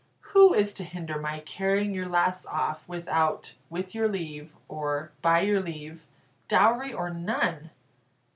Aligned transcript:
Who 0.33 0.55
is 0.55 0.73
to 0.73 0.83
hinder 0.83 1.19
my 1.19 1.41
carrying 1.41 1.93
your 1.93 2.07
lass 2.07 2.43
off, 2.47 2.87
without 2.89 3.53
'with 3.69 3.93
your 3.93 4.07
leave' 4.07 4.55
or 4.67 5.11
'by 5.21 5.41
your 5.41 5.61
leave,' 5.61 6.07
dowry 6.47 6.91
or 6.91 7.11
none?" 7.11 7.69